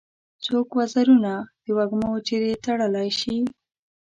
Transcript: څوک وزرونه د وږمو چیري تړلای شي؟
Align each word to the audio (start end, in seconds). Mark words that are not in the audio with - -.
څوک 0.45 0.67
وزرونه 0.79 1.33
د 1.63 1.65
وږمو 1.77 2.11
چیري 2.27 2.53
تړلای 2.65 3.09
شي؟ 3.19 3.35